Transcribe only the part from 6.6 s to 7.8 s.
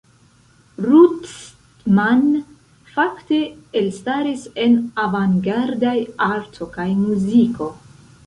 kaj muziko.